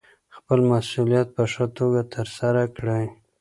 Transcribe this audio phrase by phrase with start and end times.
[0.37, 3.05] خپل مسوولیت په ښه توګه ترسره کړئ.